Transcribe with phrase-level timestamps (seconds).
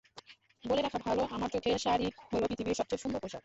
[0.63, 3.39] বলে রাখা ভালো, আমার চোখে শাড়ি হলো পৃথিবীর সবচেয়ে সুন্দর পোশাক।